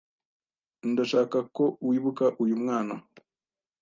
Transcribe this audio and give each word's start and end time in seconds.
Ndashaka 0.91 1.37
ko 1.55 1.63
wibuka 1.87 2.25
uyu 2.43 2.55
mwana. 2.61 2.95